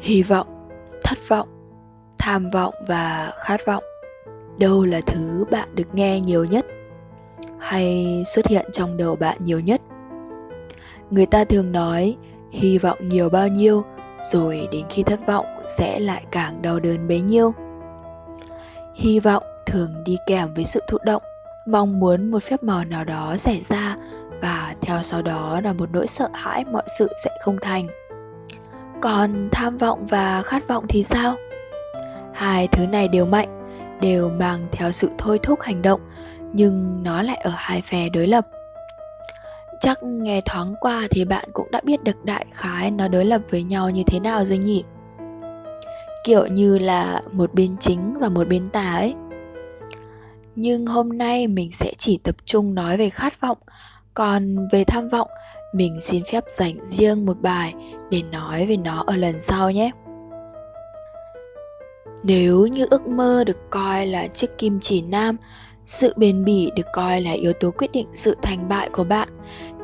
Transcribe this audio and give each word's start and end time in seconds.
hy 0.00 0.22
vọng, 0.22 0.46
thất 1.04 1.18
vọng, 1.28 1.48
tham 2.18 2.50
vọng 2.50 2.74
và 2.88 3.32
khát 3.40 3.66
vọng 3.66 3.84
đâu 4.58 4.84
là 4.84 5.00
thứ 5.06 5.44
bạn 5.50 5.68
được 5.74 5.94
nghe 5.94 6.20
nhiều 6.20 6.44
nhất 6.44 6.66
hay 7.58 8.22
xuất 8.26 8.46
hiện 8.46 8.66
trong 8.72 8.96
đầu 8.96 9.16
bạn 9.16 9.36
nhiều 9.44 9.60
nhất. 9.60 9.80
Người 11.10 11.26
ta 11.26 11.44
thường 11.44 11.72
nói, 11.72 12.16
hy 12.50 12.78
vọng 12.78 12.98
nhiều 13.00 13.28
bao 13.28 13.48
nhiêu, 13.48 13.84
rồi 14.22 14.68
đến 14.72 14.84
khi 14.90 15.02
thất 15.02 15.26
vọng 15.26 15.46
sẽ 15.66 16.00
lại 16.00 16.24
càng 16.30 16.62
đau 16.62 16.80
đớn 16.80 17.08
bấy 17.08 17.20
nhiêu. 17.20 17.54
Hy 18.94 19.20
vọng 19.20 19.42
thường 19.66 20.04
đi 20.04 20.16
kèm 20.26 20.54
với 20.54 20.64
sự 20.64 20.80
thụ 20.88 20.98
động, 21.04 21.22
mong 21.66 22.00
muốn 22.00 22.30
một 22.30 22.42
phép 22.42 22.62
màu 22.62 22.84
nào 22.84 23.04
đó 23.04 23.36
xảy 23.36 23.60
ra 23.60 23.96
và 24.42 24.74
theo 24.80 25.02
sau 25.02 25.22
đó 25.22 25.60
là 25.64 25.72
một 25.72 25.88
nỗi 25.92 26.06
sợ 26.06 26.28
hãi 26.34 26.64
mọi 26.72 26.82
sự 26.98 27.08
sẽ 27.24 27.30
không 27.44 27.56
thành 27.62 27.86
còn 29.00 29.48
tham 29.52 29.78
vọng 29.78 30.06
và 30.06 30.42
khát 30.42 30.68
vọng 30.68 30.84
thì 30.88 31.02
sao? 31.02 31.36
Hai 32.34 32.68
thứ 32.72 32.86
này 32.86 33.08
đều 33.08 33.26
mạnh, 33.26 33.48
đều 34.00 34.28
mang 34.28 34.66
theo 34.72 34.92
sự 34.92 35.10
thôi 35.18 35.38
thúc 35.42 35.60
hành 35.60 35.82
động, 35.82 36.00
nhưng 36.52 37.02
nó 37.02 37.22
lại 37.22 37.36
ở 37.36 37.52
hai 37.56 37.82
phe 37.82 38.08
đối 38.08 38.26
lập. 38.26 38.46
Chắc 39.80 40.02
nghe 40.02 40.40
thoáng 40.40 40.74
qua 40.80 41.02
thì 41.10 41.24
bạn 41.24 41.44
cũng 41.52 41.70
đã 41.70 41.80
biết 41.84 42.04
được 42.04 42.24
đại 42.24 42.46
khái 42.52 42.90
nó 42.90 43.08
đối 43.08 43.24
lập 43.24 43.40
với 43.50 43.62
nhau 43.62 43.90
như 43.90 44.02
thế 44.06 44.20
nào 44.20 44.44
rồi 44.44 44.58
nhỉ? 44.58 44.84
Kiểu 46.24 46.46
như 46.46 46.78
là 46.78 47.22
một 47.32 47.54
bên 47.54 47.70
chính 47.80 48.14
và 48.20 48.28
một 48.28 48.48
bên 48.48 48.68
tà 48.70 48.94
ấy. 48.94 49.14
Nhưng 50.56 50.86
hôm 50.86 51.08
nay 51.08 51.46
mình 51.46 51.72
sẽ 51.72 51.92
chỉ 51.98 52.18
tập 52.24 52.36
trung 52.44 52.74
nói 52.74 52.96
về 52.96 53.10
khát 53.10 53.40
vọng 53.40 53.58
còn 54.18 54.68
về 54.68 54.84
tham 54.84 55.08
vọng, 55.08 55.28
mình 55.72 56.00
xin 56.00 56.22
phép 56.32 56.44
dành 56.48 56.84
riêng 56.84 57.26
một 57.26 57.40
bài 57.40 57.74
để 58.10 58.22
nói 58.32 58.66
về 58.66 58.76
nó 58.76 59.04
ở 59.06 59.16
lần 59.16 59.40
sau 59.40 59.70
nhé. 59.70 59.90
Nếu 62.22 62.66
như 62.66 62.86
ước 62.90 63.06
mơ 63.06 63.44
được 63.46 63.70
coi 63.70 64.06
là 64.06 64.28
chiếc 64.28 64.58
kim 64.58 64.78
chỉ 64.80 65.02
nam, 65.02 65.36
sự 65.84 66.14
bền 66.16 66.44
bỉ 66.44 66.70
được 66.76 66.86
coi 66.92 67.20
là 67.20 67.30
yếu 67.30 67.52
tố 67.52 67.70
quyết 67.70 67.92
định 67.92 68.06
sự 68.14 68.36
thành 68.42 68.68
bại 68.68 68.88
của 68.92 69.04
bạn, 69.04 69.28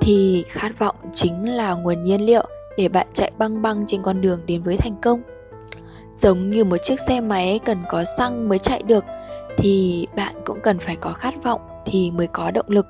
thì 0.01 0.45
khát 0.49 0.79
vọng 0.79 0.97
chính 1.13 1.57
là 1.57 1.75
nguồn 1.75 2.03
nhiên 2.03 2.27
liệu 2.27 2.45
để 2.77 2.89
bạn 2.89 3.07
chạy 3.13 3.33
băng 3.39 3.63
băng 3.63 3.85
trên 3.87 4.03
con 4.03 4.21
đường 4.21 4.41
đến 4.47 4.63
với 4.63 4.77
thành 4.77 4.97
công. 5.03 5.23
Giống 6.15 6.51
như 6.51 6.65
một 6.65 6.77
chiếc 6.83 7.01
xe 7.01 7.21
máy 7.21 7.61
cần 7.65 7.79
có 7.89 8.05
xăng 8.05 8.49
mới 8.49 8.59
chạy 8.59 8.83
được, 8.83 9.05
thì 9.59 10.07
bạn 10.17 10.35
cũng 10.45 10.61
cần 10.63 10.79
phải 10.79 10.97
có 10.97 11.13
khát 11.13 11.35
vọng 11.45 11.61
thì 11.87 12.11
mới 12.11 12.27
có 12.27 12.51
động 12.51 12.69
lực 12.69 12.87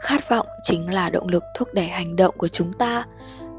khát 0.00 0.28
vọng 0.28 0.46
chính 0.62 0.94
là 0.94 1.10
động 1.10 1.28
lực 1.28 1.44
thúc 1.54 1.68
đẩy 1.74 1.86
hành 1.86 2.16
động 2.16 2.34
của 2.38 2.48
chúng 2.48 2.72
ta. 2.72 3.04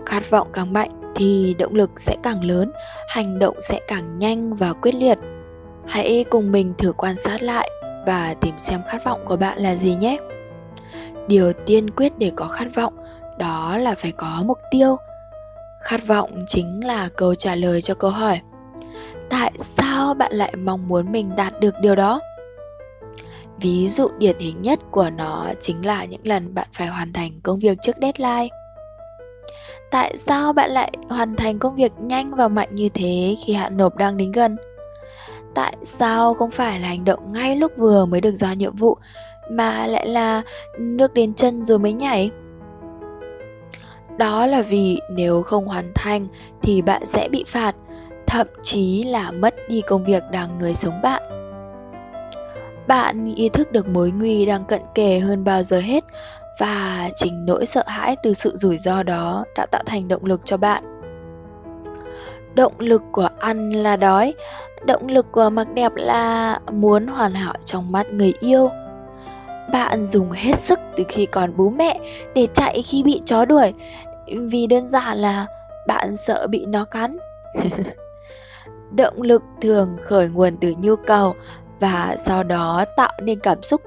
Khát 0.05 0.29
vọng 0.29 0.47
càng 0.53 0.73
mạnh 0.73 1.13
thì 1.15 1.55
động 1.59 1.75
lực 1.75 1.91
sẽ 1.95 2.15
càng 2.23 2.43
lớn, 2.43 2.71
hành 3.07 3.39
động 3.39 3.55
sẽ 3.59 3.79
càng 3.87 4.19
nhanh 4.19 4.55
và 4.55 4.73
quyết 4.73 4.95
liệt. 4.95 5.17
Hãy 5.87 6.25
cùng 6.29 6.51
mình 6.51 6.73
thử 6.77 6.91
quan 6.91 7.15
sát 7.15 7.41
lại 7.41 7.69
và 8.05 8.35
tìm 8.41 8.57
xem 8.57 8.81
khát 8.87 9.03
vọng 9.03 9.21
của 9.25 9.37
bạn 9.37 9.59
là 9.59 9.75
gì 9.75 9.95
nhé. 9.95 10.17
Điều 11.27 11.53
tiên 11.53 11.89
quyết 11.89 12.13
để 12.17 12.31
có 12.35 12.47
khát 12.47 12.75
vọng 12.75 12.93
đó 13.39 13.77
là 13.77 13.95
phải 13.95 14.11
có 14.11 14.43
mục 14.45 14.57
tiêu. 14.71 14.97
Khát 15.81 16.07
vọng 16.07 16.45
chính 16.47 16.87
là 16.87 17.09
câu 17.17 17.35
trả 17.35 17.55
lời 17.55 17.81
cho 17.81 17.93
câu 17.93 18.09
hỏi, 18.09 18.39
tại 19.29 19.51
sao 19.59 20.13
bạn 20.13 20.33
lại 20.33 20.53
mong 20.55 20.87
muốn 20.87 21.11
mình 21.11 21.35
đạt 21.35 21.59
được 21.59 21.75
điều 21.81 21.95
đó? 21.95 22.19
Ví 23.61 23.89
dụ 23.89 24.07
điển 24.17 24.39
hình 24.39 24.61
nhất 24.61 24.79
của 24.91 25.09
nó 25.09 25.47
chính 25.59 25.85
là 25.85 26.05
những 26.05 26.27
lần 26.27 26.53
bạn 26.53 26.67
phải 26.73 26.87
hoàn 26.87 27.13
thành 27.13 27.31
công 27.43 27.59
việc 27.59 27.77
trước 27.81 27.95
deadline. 28.01 28.47
Tại 29.91 30.17
sao 30.17 30.53
bạn 30.53 30.71
lại 30.71 30.91
hoàn 31.09 31.35
thành 31.35 31.59
công 31.59 31.75
việc 31.75 31.91
nhanh 31.99 32.35
và 32.35 32.47
mạnh 32.47 32.75
như 32.75 32.89
thế 32.89 33.35
khi 33.45 33.53
hạn 33.53 33.77
nộp 33.77 33.97
đang 33.97 34.17
đến 34.17 34.31
gần? 34.31 34.57
Tại 35.55 35.73
sao 35.83 36.33
không 36.33 36.51
phải 36.51 36.79
là 36.79 36.87
hành 36.87 37.05
động 37.05 37.31
ngay 37.31 37.55
lúc 37.55 37.71
vừa 37.77 38.05
mới 38.05 38.21
được 38.21 38.33
giao 38.33 38.55
nhiệm 38.55 38.75
vụ 38.75 38.97
mà 39.51 39.87
lại 39.87 40.07
là 40.07 40.41
nước 40.79 41.13
đến 41.13 41.33
chân 41.33 41.63
rồi 41.63 41.79
mới 41.79 41.93
nhảy? 41.93 42.31
Đó 44.17 44.45
là 44.45 44.61
vì 44.61 44.99
nếu 45.09 45.41
không 45.43 45.67
hoàn 45.67 45.91
thành 45.95 46.27
thì 46.61 46.81
bạn 46.81 47.05
sẽ 47.05 47.29
bị 47.31 47.43
phạt, 47.47 47.75
thậm 48.27 48.47
chí 48.63 49.03
là 49.03 49.31
mất 49.31 49.55
đi 49.69 49.81
công 49.81 50.05
việc 50.05 50.23
đang 50.31 50.59
nuôi 50.59 50.73
sống 50.73 51.01
bạn 51.03 51.23
bạn 52.87 53.35
ý 53.35 53.49
thức 53.49 53.71
được 53.71 53.87
mối 53.87 54.11
nguy 54.11 54.45
đang 54.45 54.65
cận 54.65 54.81
kề 54.95 55.19
hơn 55.19 55.43
bao 55.43 55.63
giờ 55.63 55.79
hết 55.79 56.03
và 56.59 57.09
chính 57.15 57.45
nỗi 57.45 57.65
sợ 57.65 57.83
hãi 57.87 58.15
từ 58.23 58.33
sự 58.33 58.55
rủi 58.55 58.77
ro 58.77 59.03
đó 59.03 59.45
đã 59.55 59.65
tạo 59.65 59.83
thành 59.85 60.07
động 60.07 60.25
lực 60.25 60.41
cho 60.45 60.57
bạn. 60.57 60.83
Động 62.55 62.73
lực 62.79 63.01
của 63.11 63.29
ăn 63.39 63.71
là 63.71 63.95
đói, 63.95 64.33
động 64.85 65.07
lực 65.07 65.31
của 65.31 65.49
mặc 65.49 65.67
đẹp 65.73 65.91
là 65.95 66.59
muốn 66.71 67.07
hoàn 67.07 67.33
hảo 67.33 67.53
trong 67.65 67.91
mắt 67.91 68.13
người 68.13 68.33
yêu. 68.39 68.69
Bạn 69.73 70.03
dùng 70.03 70.31
hết 70.31 70.55
sức 70.55 70.79
từ 70.97 71.03
khi 71.09 71.25
còn 71.25 71.57
bố 71.57 71.69
mẹ 71.69 71.99
để 72.35 72.47
chạy 72.53 72.81
khi 72.81 73.03
bị 73.03 73.21
chó 73.25 73.45
đuổi, 73.45 73.73
vì 74.27 74.67
đơn 74.67 74.87
giản 74.87 75.17
là 75.17 75.45
bạn 75.87 76.15
sợ 76.15 76.47
bị 76.47 76.65
nó 76.65 76.85
cắn. 76.85 77.17
Động 78.91 79.21
lực 79.21 79.43
thường 79.61 79.97
khởi 80.03 80.29
nguồn 80.29 80.57
từ 80.61 80.73
nhu 80.81 80.95
cầu 80.95 81.35
và 81.79 82.15
do 82.19 82.43
đó 82.43 82.85
tạo 82.97 83.11
nên 83.23 83.39
cảm 83.39 83.61
xúc. 83.61 83.81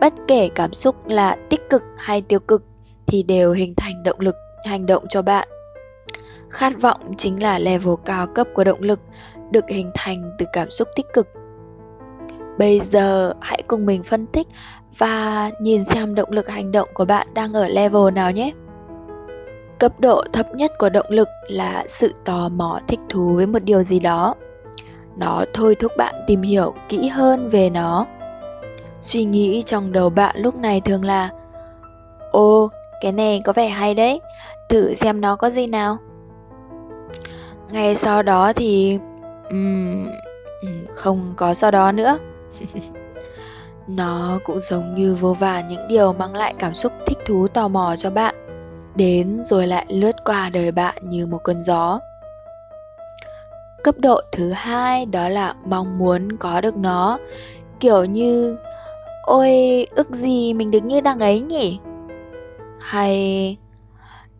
Bất 0.00 0.14
kể 0.28 0.48
cảm 0.54 0.72
xúc 0.72 1.08
là 1.08 1.36
tích 1.50 1.70
cực 1.70 1.82
hay 1.96 2.22
tiêu 2.22 2.40
cực 2.40 2.62
thì 3.06 3.22
đều 3.22 3.52
hình 3.52 3.74
thành 3.76 4.02
động 4.02 4.20
lực, 4.20 4.36
hành 4.64 4.86
động 4.86 5.04
cho 5.08 5.22
bạn. 5.22 5.48
Khát 6.50 6.80
vọng 6.80 7.00
chính 7.16 7.42
là 7.42 7.58
level 7.58 7.94
cao 8.04 8.26
cấp 8.26 8.48
của 8.54 8.64
động 8.64 8.80
lực, 8.80 9.00
được 9.50 9.64
hình 9.68 9.90
thành 9.94 10.30
từ 10.38 10.46
cảm 10.52 10.70
xúc 10.70 10.88
tích 10.96 11.06
cực. 11.12 11.28
Bây 12.58 12.80
giờ, 12.80 13.34
hãy 13.40 13.62
cùng 13.66 13.86
mình 13.86 14.02
phân 14.02 14.26
tích 14.26 14.46
và 14.98 15.50
nhìn 15.60 15.84
xem 15.84 16.14
động 16.14 16.30
lực 16.30 16.48
hành 16.48 16.72
động 16.72 16.88
của 16.94 17.04
bạn 17.04 17.26
đang 17.34 17.52
ở 17.52 17.68
level 17.68 18.12
nào 18.14 18.30
nhé. 18.30 18.52
Cấp 19.78 20.00
độ 20.00 20.22
thấp 20.32 20.54
nhất 20.54 20.72
của 20.78 20.88
động 20.88 21.06
lực 21.08 21.28
là 21.48 21.84
sự 21.86 22.12
tò 22.24 22.48
mò 22.48 22.80
thích 22.88 23.00
thú 23.08 23.34
với 23.34 23.46
một 23.46 23.64
điều 23.64 23.82
gì 23.82 24.00
đó 24.00 24.34
nó 25.16 25.44
thôi 25.52 25.74
thúc 25.74 25.92
bạn 25.96 26.14
tìm 26.26 26.42
hiểu 26.42 26.74
kỹ 26.88 27.08
hơn 27.08 27.48
về 27.48 27.70
nó. 27.70 28.06
Suy 29.00 29.24
nghĩ 29.24 29.62
trong 29.66 29.92
đầu 29.92 30.10
bạn 30.10 30.36
lúc 30.38 30.54
này 30.56 30.80
thường 30.80 31.04
là 31.04 31.30
ô 32.30 32.70
cái 33.00 33.12
này 33.12 33.40
có 33.44 33.52
vẻ 33.52 33.68
hay 33.68 33.94
đấy 33.94 34.20
thử 34.68 34.94
xem 34.94 35.20
nó 35.20 35.36
có 35.36 35.50
gì 35.50 35.66
nào. 35.66 35.98
Ngay 37.70 37.96
sau 37.96 38.22
đó 38.22 38.52
thì 38.52 38.98
um, 39.50 40.06
không 40.94 41.34
có 41.36 41.54
sau 41.54 41.70
đó 41.70 41.92
nữa. 41.92 42.18
Nó 43.86 44.38
cũng 44.44 44.60
giống 44.60 44.94
như 44.94 45.14
vô 45.14 45.34
vàn 45.34 45.66
những 45.66 45.88
điều 45.88 46.12
mang 46.12 46.34
lại 46.34 46.54
cảm 46.58 46.74
xúc 46.74 46.92
thích 47.06 47.18
thú 47.26 47.48
tò 47.48 47.68
mò 47.68 47.94
cho 47.98 48.10
bạn 48.10 48.34
đến 48.94 49.42
rồi 49.44 49.66
lại 49.66 49.86
lướt 49.88 50.16
qua 50.24 50.50
đời 50.52 50.72
bạn 50.72 50.94
như 51.02 51.26
một 51.26 51.38
cơn 51.44 51.60
gió 51.60 52.00
cấp 53.84 53.94
độ 53.98 54.20
thứ 54.32 54.50
hai, 54.50 55.06
đó 55.06 55.28
là 55.28 55.54
mong 55.66 55.98
muốn 55.98 56.36
có 56.36 56.60
được 56.60 56.76
nó. 56.76 57.18
Kiểu 57.80 58.04
như, 58.04 58.56
ôi, 59.22 59.86
ước 59.90 60.10
gì 60.10 60.54
mình 60.54 60.70
được 60.70 60.84
như 60.84 61.00
đằng 61.00 61.20
ấy 61.20 61.40
nhỉ? 61.40 61.78
Hay, 62.78 63.56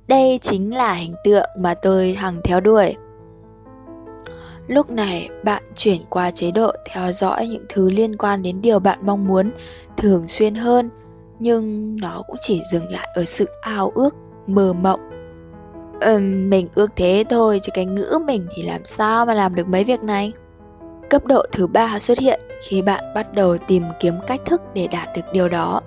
đây 0.09 0.39
chính 0.43 0.75
là 0.75 0.93
hình 0.93 1.15
tượng 1.25 1.49
mà 1.59 1.75
tôi 1.75 2.15
hằng 2.15 2.41
theo 2.45 2.61
đuổi. 2.61 2.95
Lúc 4.67 4.91
này, 4.91 5.29
bạn 5.45 5.63
chuyển 5.75 6.05
qua 6.09 6.31
chế 6.31 6.51
độ 6.51 6.73
theo 6.91 7.13
dõi 7.13 7.47
những 7.49 7.65
thứ 7.69 7.91
liên 7.91 8.17
quan 8.17 8.43
đến 8.43 8.63
điều 8.63 8.79
bạn 8.79 8.99
mong 9.03 9.27
muốn 9.27 9.51
thường 9.97 10.29
xuyên 10.29 10.55
hơn, 10.55 10.91
nhưng 11.39 11.97
nó 12.01 12.23
cũng 12.27 12.37
chỉ 12.41 12.61
dừng 12.73 12.91
lại 12.91 13.09
ở 13.15 13.25
sự 13.25 13.49
ao 13.61 13.93
ước, 13.95 14.17
mơ 14.47 14.73
mộng 14.73 15.14
um, 16.05 16.51
mình 16.51 16.69
ước 16.75 16.97
thế 16.97 17.25
thôi 17.31 17.61
chứ 17.63 17.71
cái 17.75 17.85
ngữ 17.85 18.19
mình 18.25 18.47
thì 18.55 18.63
làm 18.63 18.85
sao 18.85 19.27
mà 19.27 19.35
làm 19.35 19.55
được 19.55 19.69
mấy 19.69 19.85
việc 19.85 20.03
này? 20.03 20.33
Cấp 21.11 21.27
độ 21.27 21.43
thứ 21.53 21.67
ba 21.67 21.99
xuất 21.99 22.19
hiện 22.19 22.41
khi 22.63 22.83
bạn 22.83 23.05
bắt 23.15 23.33
đầu 23.33 23.59
tìm 23.59 23.85
kiếm 24.01 24.15
cách 24.27 24.41
thức 24.45 24.63
để 24.75 24.87
đạt 24.87 25.09
được 25.17 25.23
điều 25.33 25.49
đó. 25.49 25.81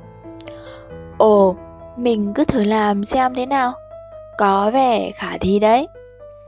Ồ 1.18 1.56
mình 1.98 2.34
cứ 2.34 2.44
thử 2.44 2.64
làm 2.64 3.04
xem 3.04 3.36
thế 3.36 3.46
nào. 3.46 3.74
Có 4.38 4.72
vẻ 4.74 5.12
khả 5.16 5.38
thi 5.38 5.60
đấy. 5.60 5.88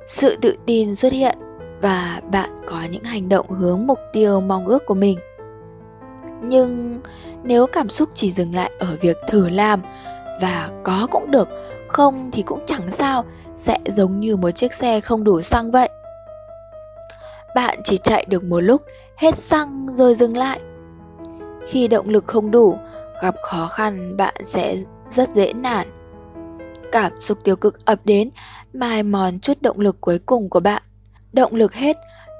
Sự 0.06 0.38
tự 0.42 0.56
tin 0.66 0.96
xuất 0.96 1.14
hiện 1.14 1.38
và 1.82 2.22
bạn 2.32 2.50
có 2.68 2.78
những 2.92 3.04
hành 3.04 3.30
động 3.30 3.50
hướng 3.50 3.88
mục 3.88 4.00
tiêu 4.14 4.42
mong 4.42 4.68
ước 4.68 4.86
của 4.86 4.96
mình. 4.96 5.20
Nhưng 6.42 7.02
nếu 7.44 7.68
cảm 7.68 7.90
xúc 7.90 8.10
chỉ 8.14 8.32
dừng 8.32 8.56
lại 8.56 8.72
ở 8.80 8.98
việc 9.02 9.18
thử 9.28 9.50
làm 9.50 9.82
và 10.42 10.70
có 10.84 11.08
cũng 11.12 11.32
được 11.32 11.50
không 11.90 12.30
thì 12.32 12.42
cũng 12.42 12.60
chẳng 12.66 12.92
sao 12.92 13.26
sẽ 13.56 13.78
giống 13.86 14.20
như 14.20 14.36
một 14.36 14.52
chiếc 14.52 14.74
xe 14.74 15.02
không 15.02 15.24
đủ 15.24 15.42
xăng 15.42 15.72
vậy 15.72 15.90
bạn 17.56 17.80
chỉ 17.84 17.98
chạy 17.98 18.26
được 18.30 18.44
một 18.44 18.60
lúc 18.60 18.82
hết 19.18 19.36
xăng 19.36 19.88
rồi 19.92 20.16
dừng 20.16 20.38
lại 20.38 20.60
khi 21.68 21.88
động 21.88 22.10
lực 22.10 22.28
không 22.28 22.52
đủ 22.52 22.78
gặp 23.22 23.36
khó 23.44 23.68
khăn 23.68 24.18
bạn 24.18 24.36
sẽ 24.44 24.78
rất 25.10 25.30
dễ 25.30 25.54
nản 25.54 26.00
cảm 26.92 27.20
xúc 27.20 27.38
tiêu 27.44 27.56
cực 27.56 27.86
ập 27.86 28.00
đến, 28.04 28.30
mài 28.74 29.04
mòn 29.04 29.40
chút 29.40 29.62
động 29.62 29.80
lực 29.80 30.02
cuối 30.02 30.20
cùng 30.20 30.50
của 30.50 30.60
bạn. 30.60 30.84
Động 31.34 31.56
lực 31.56 31.74
hết, 31.74 31.98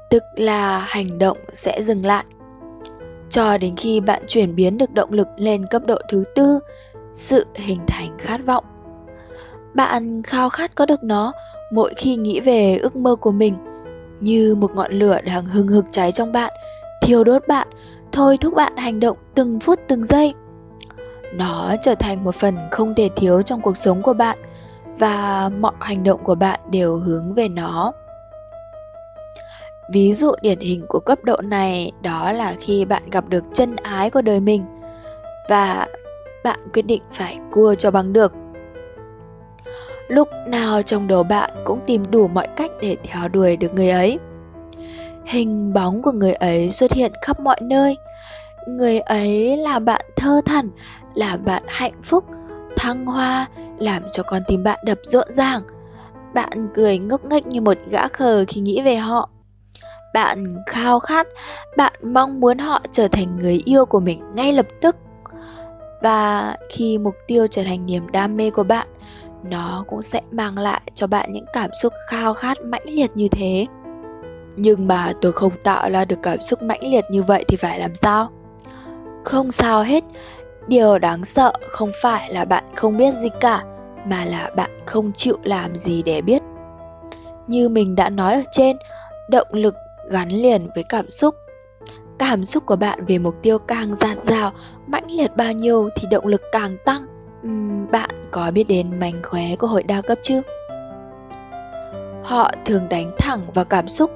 tức 0.10 0.24
là 0.36 0.80
hành 0.80 1.18
động 1.18 1.38
sẽ 1.54 1.82
dừng 1.82 2.06
lại. 2.06 2.26
Cho 3.30 3.58
đến 3.58 3.76
khi 3.76 4.00
bạn 4.00 4.24
chuyển 4.28 4.56
biến 4.56 4.78
được 4.78 4.94
động 4.94 5.12
lực 5.12 5.28
lên 5.38 5.66
cấp 5.66 5.82
độ 5.86 5.98
thứ 6.10 6.24
tư, 6.36 6.60
sự 7.14 7.46
hình 7.56 7.80
thành 7.88 8.18
khát 8.20 8.46
vọng. 8.46 8.64
Bạn 9.74 10.24
khao 10.24 10.50
khát 10.50 10.76
có 10.76 10.86
được 10.86 11.04
nó 11.04 11.32
mỗi 11.72 11.94
khi 11.98 12.16
nghĩ 12.16 12.40
về 12.40 12.78
ước 12.78 12.96
mơ 12.96 13.16
của 13.16 13.32
mình, 13.32 13.56
như 14.20 14.56
một 14.56 14.76
ngọn 14.76 14.92
lửa 14.92 15.20
đang 15.26 15.46
hừng 15.46 15.68
hực 15.68 15.86
cháy 15.92 16.12
trong 16.12 16.32
bạn, 16.32 16.54
thiêu 17.02 17.24
đốt 17.24 17.48
bạn, 17.48 17.68
thôi 18.12 18.38
thúc 18.38 18.56
bạn 18.56 18.78
hành 18.78 19.00
động 19.00 19.18
từng 19.36 19.60
phút 19.60 19.80
từng 19.88 20.04
giây. 20.04 20.34
Nó 21.34 21.76
trở 21.82 21.96
thành 21.96 22.24
một 22.24 22.36
phần 22.36 22.58
không 22.72 22.96
thể 22.96 23.10
thiếu 23.16 23.42
trong 23.42 23.62
cuộc 23.62 23.78
sống 23.78 24.02
của 24.02 24.14
bạn 24.14 24.38
và 24.98 25.50
mọi 25.60 25.74
hành 25.80 26.04
động 26.04 26.24
của 26.24 26.36
bạn 26.36 26.60
đều 26.72 26.98
hướng 26.98 27.34
về 27.34 27.48
nó. 27.48 27.92
Ví 29.94 30.14
dụ 30.14 30.32
điển 30.42 30.60
hình 30.60 30.86
của 30.88 31.00
cấp 31.00 31.20
độ 31.24 31.38
này 31.44 31.92
đó 32.04 32.32
là 32.32 32.56
khi 32.60 32.86
bạn 32.86 33.04
gặp 33.12 33.30
được 33.30 33.44
chân 33.54 33.76
ái 33.76 34.10
của 34.10 34.22
đời 34.22 34.40
mình 34.40 34.64
và 35.50 35.88
bạn 36.44 36.60
quyết 36.74 36.82
định 36.82 37.02
phải 37.12 37.38
cua 37.52 37.76
cho 37.76 37.92
bằng 37.92 38.14
được 38.14 38.34
lúc 40.10 40.30
nào 40.48 40.82
trong 40.82 41.08
đầu 41.08 41.24
bạn 41.24 41.50
cũng 41.66 41.80
tìm 41.86 42.04
đủ 42.12 42.28
mọi 42.28 42.48
cách 42.56 42.72
để 42.82 42.98
theo 43.04 43.28
đuổi 43.28 43.58
được 43.58 43.74
người 43.74 43.90
ấy. 43.90 44.20
Hình 45.26 45.74
bóng 45.74 46.02
của 46.02 46.12
người 46.12 46.34
ấy 46.34 46.72
xuất 46.72 46.92
hiện 46.92 47.12
khắp 47.22 47.40
mọi 47.40 47.60
nơi. 47.62 47.98
Người 48.68 49.00
ấy 49.00 49.58
là 49.58 49.80
bạn 49.80 50.06
thơ 50.16 50.42
thẩn 50.46 50.70
làm 51.16 51.46
bạn 51.46 51.64
hạnh 51.68 52.02
phúc, 52.04 52.26
thăng 52.78 53.06
hoa, 53.06 53.46
làm 53.80 54.04
cho 54.12 54.24
con 54.24 54.42
tim 54.48 54.64
bạn 54.64 54.80
đập 54.84 54.98
rộn 55.04 55.28
ràng. 55.30 55.62
Bạn 56.34 56.68
cười 56.74 56.98
ngốc 56.98 57.26
nghếch 57.26 57.48
như 57.48 57.62
một 57.62 57.78
gã 57.90 58.08
khờ 58.08 58.46
khi 58.48 58.62
nghĩ 58.62 58.82
về 58.82 58.96
họ. 58.96 59.30
Bạn 60.14 60.44
khao 60.68 61.00
khát, 61.00 61.28
bạn 61.78 61.94
mong 62.04 62.40
muốn 62.40 62.58
họ 62.58 62.82
trở 62.92 63.08
thành 63.08 63.40
người 63.40 63.62
yêu 63.66 63.86
của 63.86 64.00
mình 64.00 64.22
ngay 64.34 64.54
lập 64.54 64.68
tức. 64.82 64.96
Và 66.02 66.56
khi 66.70 66.98
mục 66.98 67.16
tiêu 67.28 67.48
trở 67.48 67.64
thành 67.64 67.86
niềm 67.86 68.12
đam 68.12 68.38
mê 68.38 68.50
của 68.50 68.64
bạn 68.64 68.88
nó 69.44 69.84
cũng 69.88 70.02
sẽ 70.02 70.22
mang 70.32 70.58
lại 70.58 70.82
cho 70.94 71.08
bạn 71.08 71.32
những 71.32 71.46
cảm 71.54 71.70
xúc 71.74 71.94
khao 72.08 72.34
khát 72.34 72.62
mãnh 72.62 72.84
liệt 72.86 73.12
như 73.16 73.28
thế. 73.32 73.66
Nhưng 74.56 74.88
mà 74.88 75.14
tôi 75.22 75.32
không 75.32 75.52
tạo 75.64 75.90
ra 75.90 76.06
được 76.06 76.20
cảm 76.24 76.42
xúc 76.42 76.62
mãnh 76.62 76.84
liệt 76.84 77.06
như 77.12 77.24
vậy 77.24 77.46
thì 77.48 77.58
phải 77.58 77.80
làm 77.80 77.96
sao? 77.96 78.30
Không 79.24 79.52
sao 79.52 79.84
hết. 79.84 80.04
Điều 80.68 81.00
đáng 81.00 81.26
sợ 81.26 81.54
không 81.70 81.92
phải 82.02 82.34
là 82.34 82.46
bạn 82.46 82.64
không 82.76 82.98
biết 82.98 83.14
gì 83.14 83.30
cả, 83.42 83.64
mà 84.06 84.26
là 84.26 84.50
bạn 84.56 84.70
không 84.86 85.12
chịu 85.14 85.38
làm 85.44 85.76
gì 85.76 86.04
để 86.04 86.22
biết. 86.22 86.42
Như 87.48 87.70
mình 87.70 87.96
đã 87.96 88.10
nói 88.10 88.34
ở 88.34 88.44
trên, 88.52 88.78
động 89.30 89.48
lực 89.52 89.76
gắn 90.10 90.30
liền 90.30 90.70
với 90.76 90.84
cảm 90.90 91.10
xúc. 91.10 91.36
Cảm 92.20 92.46
xúc 92.46 92.66
của 92.66 92.76
bạn 92.76 93.06
về 93.06 93.18
mục 93.18 93.36
tiêu 93.42 93.60
càng 93.60 93.96
dạt 93.96 94.18
dào, 94.18 94.52
mãnh 94.88 95.12
liệt 95.12 95.36
bao 95.38 95.54
nhiêu 95.54 95.90
thì 95.96 96.08
động 96.12 96.28
lực 96.28 96.42
càng 96.52 96.78
tăng 96.86 97.19
uhm, 97.48 97.92
bạn 97.92 98.10
có 98.32 98.52
biết 98.52 98.68
đến 98.68 99.00
mánh 99.00 99.24
khóe 99.24 99.56
của 99.56 99.68
hội 99.68 99.84
đa 99.84 100.02
cấp 100.02 100.18
chứ? 100.22 100.42
họ 102.24 102.52
thường 102.66 102.90
đánh 102.90 103.12
thẳng 103.18 103.40
vào 103.54 103.66
cảm 103.66 103.88
xúc 103.88 104.12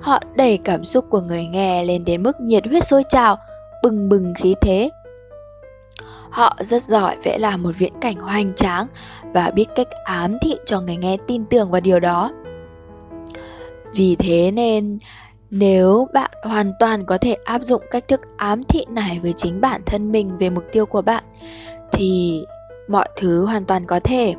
họ 0.00 0.20
đẩy 0.34 0.58
cảm 0.64 0.84
xúc 0.84 1.04
của 1.10 1.20
người 1.20 1.46
nghe 1.46 1.84
lên 1.84 2.04
đến 2.04 2.22
mức 2.22 2.40
nhiệt 2.40 2.66
huyết 2.66 2.84
sôi 2.84 3.02
trào 3.08 3.36
bừng 3.82 4.08
bừng 4.08 4.34
khí 4.34 4.54
thế 4.60 4.90
Họ 6.30 6.56
rất 6.60 6.82
giỏi 6.82 7.16
vẽ 7.22 7.38
làm 7.38 7.62
một 7.62 7.70
viễn 7.78 7.92
cảnh 8.00 8.16
hoành 8.16 8.54
tráng 8.54 8.86
và 9.34 9.50
biết 9.50 9.66
cách 9.74 9.88
ám 10.04 10.36
thị 10.42 10.56
cho 10.66 10.80
người 10.80 10.96
nghe 10.96 11.16
tin 11.26 11.44
tưởng 11.44 11.70
vào 11.70 11.80
điều 11.80 12.00
đó. 12.00 12.30
Vì 13.94 14.16
thế 14.16 14.50
nên 14.50 14.98
nếu 15.50 16.08
bạn 16.14 16.30
hoàn 16.42 16.72
toàn 16.78 17.06
có 17.06 17.18
thể 17.20 17.34
áp 17.44 17.62
dụng 17.62 17.82
cách 17.90 18.08
thức 18.08 18.20
ám 18.36 18.62
thị 18.62 18.84
này 18.88 19.18
với 19.22 19.32
chính 19.36 19.60
bản 19.60 19.80
thân 19.86 20.12
mình 20.12 20.38
về 20.38 20.50
mục 20.50 20.64
tiêu 20.72 20.86
của 20.86 21.02
bạn 21.02 21.24
thì 21.92 22.42
mọi 22.88 23.08
thứ 23.16 23.44
hoàn 23.44 23.64
toàn 23.64 23.86
có 23.86 24.00
thể. 24.04 24.34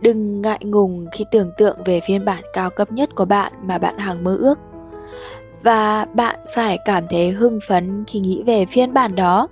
Đừng 0.00 0.42
ngại 0.42 0.58
ngùng 0.62 1.06
khi 1.12 1.24
tưởng 1.30 1.50
tượng 1.58 1.84
về 1.84 2.00
phiên 2.00 2.24
bản 2.24 2.42
cao 2.52 2.70
cấp 2.70 2.92
nhất 2.92 3.14
của 3.14 3.24
bạn 3.24 3.52
mà 3.62 3.78
bạn 3.78 3.98
hằng 3.98 4.24
mơ 4.24 4.36
ước. 4.40 4.58
Và 5.62 6.06
bạn 6.14 6.36
phải 6.54 6.78
cảm 6.84 7.04
thấy 7.10 7.30
hưng 7.30 7.58
phấn 7.68 8.04
khi 8.06 8.20
nghĩ 8.20 8.42
về 8.46 8.66
phiên 8.66 8.94
bản 8.94 9.14
đó 9.14 9.48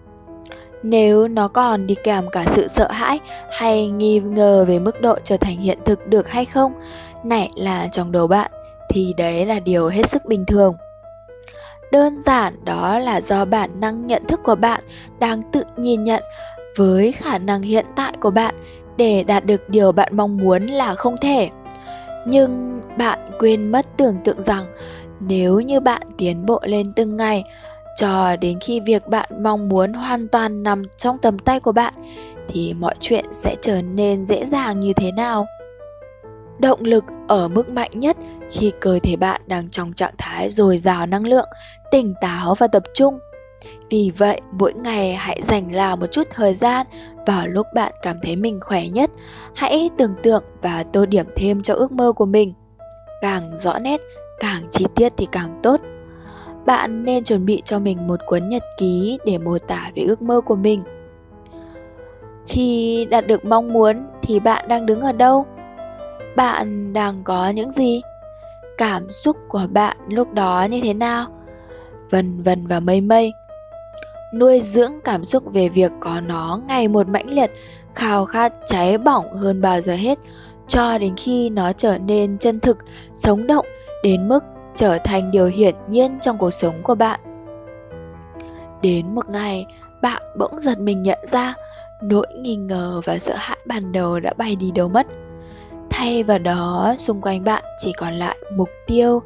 nếu 0.83 1.29
nó 1.29 1.49
còn 1.49 1.87
đi 1.87 1.95
kèm 2.05 2.31
cả 2.33 2.45
sự 2.47 2.67
sợ 2.69 2.91
hãi 2.91 3.21
hay 3.51 3.89
nghi 3.89 4.21
ngờ 4.21 4.65
về 4.69 4.79
mức 4.79 5.01
độ 5.01 5.17
trở 5.25 5.37
thành 5.37 5.61
hiện 5.61 5.79
thực 5.85 6.07
được 6.07 6.29
hay 6.29 6.45
không 6.45 6.73
nảy 7.25 7.51
là 7.57 7.89
trong 7.93 8.13
đầu 8.13 8.27
bạn, 8.27 8.51
thì 8.89 9.15
đấy 9.17 9.47
là 9.47 9.61
điều 9.61 9.89
hết 9.89 10.07
sức 10.07 10.25
bình 10.25 10.45
thường 10.47 10.75
đơn 11.93 12.21
giản 12.21 12.65
đó 12.65 12.99
là 12.99 13.21
do 13.21 13.45
bản 13.45 13.81
năng 13.81 14.07
nhận 14.07 14.25
thức 14.25 14.41
của 14.45 14.55
bạn 14.55 14.85
đang 15.19 15.43
tự 15.53 15.63
nhìn 15.77 16.05
nhận 16.05 16.23
với 16.77 17.13
khả 17.13 17.39
năng 17.39 17.63
hiện 17.63 17.87
tại 17.97 18.13
của 18.21 18.31
bạn 18.31 18.55
để 18.97 19.25
đạt 19.25 19.45
được 19.45 19.69
điều 19.69 19.93
bạn 19.93 20.17
mong 20.17 20.37
muốn 20.37 20.67
là 20.67 20.95
không 20.95 21.17
thể. 21.21 21.51
Nhưng 22.27 22.81
bạn 22.99 23.19
quên 23.39 23.73
mất 23.73 23.87
tưởng 23.97 24.17
tượng 24.25 24.43
rằng 24.43 24.65
nếu 25.21 25.61
như 25.61 25.81
bạn 25.81 26.03
tiến 26.19 26.47
bộ 26.47 26.61
lên 26.65 26.93
từng 26.97 27.17
ngày 27.17 27.45
cho 27.97 28.37
đến 28.37 28.59
khi 28.61 28.81
việc 28.81 29.07
bạn 29.07 29.43
mong 29.43 29.69
muốn 29.69 29.93
hoàn 29.93 30.29
toàn 30.29 30.63
nằm 30.63 30.83
trong 30.97 31.19
tầm 31.19 31.39
tay 31.39 31.61
của 31.61 31.73
bạn, 31.73 31.95
thì 32.49 32.75
mọi 32.75 32.95
chuyện 33.01 33.25
sẽ 33.33 33.57
trở 33.61 33.83
nên 33.83 34.25
dễ 34.25 34.45
dàng 34.45 34.81
như 34.81 34.93
thế 34.93 35.13
nào? 35.13 35.47
Động 36.59 36.81
lực 36.83 37.05
ở 37.29 37.49
mức 37.49 37.69
mạnh 37.69 37.91
nhất 37.95 38.17
khi 38.51 38.73
cơ 38.81 38.99
thể 39.03 39.17
bạn 39.17 39.41
đang 39.47 39.69
trong 39.69 39.93
trạng 39.93 40.15
thái 40.19 40.51
dồi 40.51 40.77
dào 40.79 41.07
năng 41.07 41.27
lượng, 41.27 41.49
tỉnh 41.91 42.15
táo 42.21 42.55
và 42.55 42.67
tập 42.67 42.83
trung 42.95 43.19
vì 43.91 44.13
vậy, 44.17 44.41
mỗi 44.53 44.73
ngày 44.73 45.15
hãy 45.15 45.39
dành 45.43 45.75
là 45.75 45.97
một 45.97 46.07
chút 46.07 46.27
thời 46.31 46.55
gian 46.55 46.87
vào 47.27 47.47
lúc 47.47 47.67
bạn 47.75 47.93
cảm 48.03 48.17
thấy 48.23 48.37
mình 48.37 48.61
khỏe 48.61 48.89
nhất. 48.89 49.11
Hãy 49.55 49.91
tưởng 49.99 50.15
tượng 50.23 50.43
và 50.63 50.85
tô 50.93 51.07
điểm 51.07 51.27
thêm 51.37 51.63
cho 51.63 51.75
ước 51.75 51.93
mơ 51.93 52.13
của 52.13 52.27
mình. 52.27 52.53
Càng 53.21 53.59
rõ 53.59 53.79
nét, 53.79 54.01
càng 54.41 54.63
chi 54.71 54.87
tiết 54.95 55.13
thì 55.17 55.27
càng 55.33 55.55
tốt. 55.63 55.81
Bạn 56.67 57.05
nên 57.05 57.25
chuẩn 57.25 57.47
bị 57.47 57.63
cho 57.65 57.79
mình 57.79 58.07
một 58.07 58.21
cuốn 58.27 58.49
nhật 58.49 58.63
ký 58.79 59.19
để 59.25 59.39
mô 59.39 59.59
tả 59.59 59.91
về 59.95 60.03
ước 60.03 60.23
mơ 60.23 60.41
của 60.41 60.57
mình. 60.57 60.81
Khi 62.47 63.07
đạt 63.11 63.27
được 63.27 63.45
mong 63.45 63.73
muốn 63.73 64.07
thì 64.23 64.41
bạn 64.41 64.69
đang 64.69 64.87
đứng 64.87 65.01
ở 65.01 65.13
đâu? 65.13 65.47
Bạn 66.37 66.93
đang 66.93 67.23
có 67.25 67.49
những 67.49 67.71
gì? 67.71 68.03
Cảm 68.79 69.11
xúc 69.11 69.37
của 69.49 69.67
bạn 69.71 69.97
lúc 70.09 70.33
đó 70.33 70.67
như 70.71 70.81
thế 70.83 70.95
nào? 70.95 71.27
Vân 72.11 72.43
vân 72.43 72.67
và 72.67 72.81
mây 72.81 73.01
mây 73.01 73.33
nuôi 74.39 74.61
dưỡng 74.61 74.93
cảm 75.05 75.25
xúc 75.25 75.43
về 75.53 75.69
việc 75.69 75.93
có 76.01 76.21
nó 76.21 76.61
ngày 76.69 76.89
một 76.89 77.09
mãnh 77.09 77.31
liệt, 77.31 77.51
khao 77.95 78.27
khát 78.27 78.53
cháy 78.67 78.99
bỏng 78.99 79.37
hơn 79.37 79.61
bao 79.61 79.81
giờ 79.81 79.95
hết. 79.95 80.19
Cho 80.69 80.99
đến 80.99 81.15
khi 81.17 81.51
nó 81.51 81.73
trở 81.73 81.99
nên 81.99 82.39
chân 82.39 82.61
thực, 82.61 82.79
sống 83.15 83.47
động, 83.47 83.67
đến 84.03 84.29
mức 84.29 84.45
trở 84.75 84.99
thành 85.05 85.31
điều 85.31 85.47
hiển 85.47 85.75
nhiên 85.89 86.19
trong 86.21 86.39
cuộc 86.39 86.51
sống 86.51 86.83
của 86.83 86.95
bạn. 86.95 87.21
Đến 88.83 89.15
một 89.15 89.29
ngày, 89.29 89.67
bạn 90.03 90.23
bỗng 90.39 90.59
giật 90.59 90.79
mình 90.79 91.03
nhận 91.03 91.19
ra, 91.23 91.55
nỗi 92.03 92.27
nghi 92.41 92.57
ngờ 92.57 93.01
và 93.05 93.19
sợ 93.19 93.35
hãi 93.37 93.59
ban 93.67 93.93
đầu 93.93 94.21
đã 94.21 94.33
bay 94.37 94.57
đi 94.57 94.71
đâu 94.71 94.89
mất. 94.89 95.07
Thay 95.91 96.23
vào 96.23 96.39
đó, 96.39 96.95
xung 96.97 97.21
quanh 97.21 97.45
bạn 97.45 97.65
chỉ 97.77 97.93
còn 97.93 98.13
lại 98.13 98.37
mục 98.57 98.69
tiêu 98.87 99.23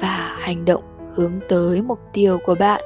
và 0.00 0.36
hành 0.40 0.64
động 0.64 0.82
hướng 1.14 1.34
tới 1.48 1.82
mục 1.82 1.98
tiêu 2.12 2.38
của 2.46 2.54
bạn. 2.54 2.80